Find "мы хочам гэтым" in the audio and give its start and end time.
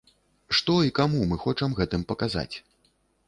1.33-2.07